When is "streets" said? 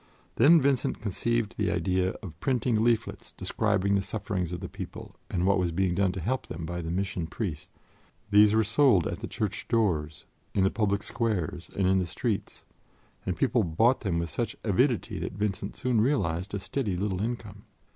12.07-12.65